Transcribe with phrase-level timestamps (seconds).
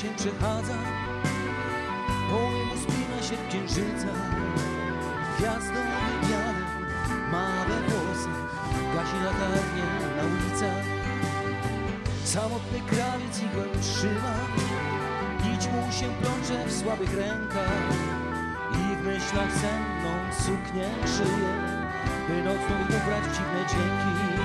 [0.00, 0.78] się przechadza.
[2.30, 4.12] Po niemu spina się księżyca.
[5.38, 5.80] Gwiazdą
[6.20, 6.64] wymiarem
[7.32, 8.50] ma we włosach.
[8.94, 10.84] Gasi latarnię na ulicach.
[12.24, 14.34] Samotny krawiec igłę trzyma.
[15.44, 17.82] Nić mu się plącze w słabych rękach.
[18.72, 21.52] I w myślach senną suknię szyje
[22.28, 24.40] By nocną ubrać w dziwne dźwięki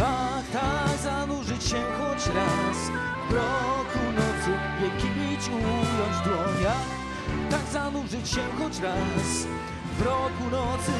[0.00, 2.78] Ach, tak zanurzyć się choć raz
[3.30, 3.69] W
[5.54, 6.86] ująć w dłoniach
[7.50, 9.46] Tak zanurzyć się choć raz.
[9.96, 10.92] W mroku nocy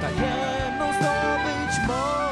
[0.00, 2.29] tajemną zdobyć moc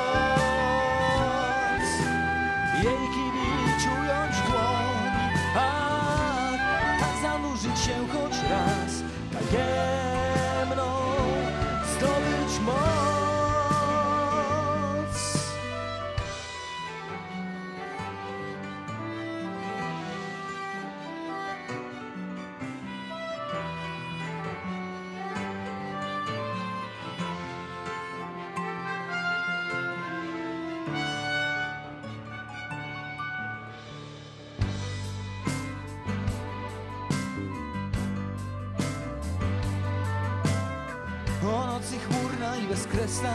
[41.99, 43.35] chmurna i bezkresna.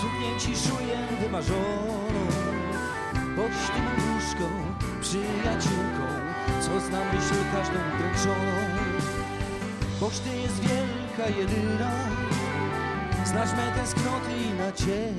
[0.00, 1.98] Słuchnięci szuję wymarzoną
[3.36, 4.48] Pod ślimą łóżką,
[5.00, 6.06] przyjaciółką
[6.60, 8.56] Co zna myśl każdą dręczoną.
[10.00, 11.90] Boż Ty jest wielka, jedyna
[13.24, 15.14] Znasz me tęsknoty i nadzieję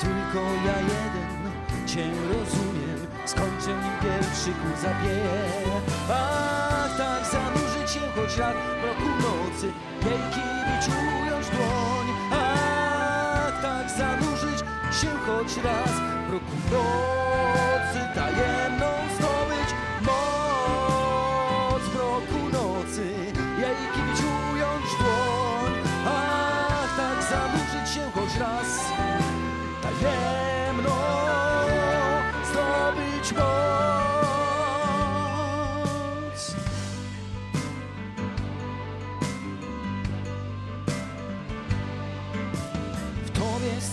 [0.00, 1.52] Tylko ja jeden
[1.86, 5.80] Cię rozumiem Skończę nim pierwszy kół zapieje.
[6.10, 9.72] Ach, tak zanurzyć się choć raz w roku nocy
[10.04, 12.06] Jej kibić ująć dłoń.
[12.32, 14.58] Ach, tak zanurzyć
[15.00, 15.90] się choć raz
[16.28, 17.23] w roku nocy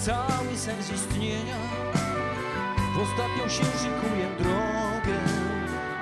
[0.05, 1.57] cały sens istnienia,
[2.95, 5.17] w ostatnią się szykuję drogę.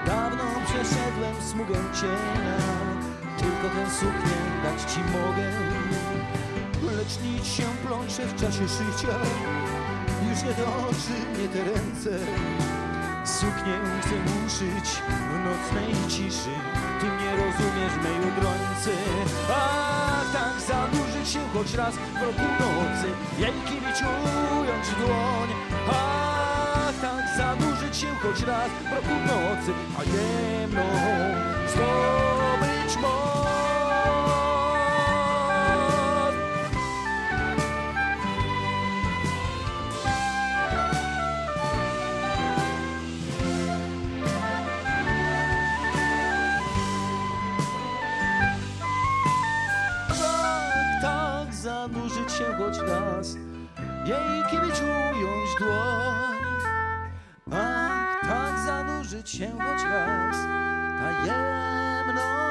[0.06, 2.58] Dawno przeszedłem smugę cienia,
[3.38, 5.50] tylko tę suknię dać Ci mogę.
[6.84, 9.16] Lecz nic się plącze w czasie życia
[10.30, 12.26] Już nie doży mnie te ręce
[13.26, 16.56] Suknię chcę uszyć w nocnej ciszy
[17.00, 17.96] Ty mnie rozumiesz
[21.30, 23.08] się choć raz w roku nocy
[23.40, 24.02] Jej kibić
[24.52, 25.50] ująć w dłoń.
[25.92, 30.84] Ach, tak zanurzyć się choć raz w roku nocy A jemną
[31.68, 33.39] zdobyć moc
[54.10, 56.38] Jej kibić ująć dłoń.
[57.52, 60.36] Ach, tak zanurzyć się choć raz.
[61.00, 62.49] Tajemną